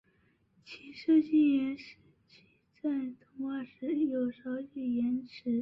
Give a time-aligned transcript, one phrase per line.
[0.65, 1.97] 其设计也使
[2.27, 2.41] 其
[2.81, 4.41] 在通话时有少
[4.73, 5.43] 许延迟。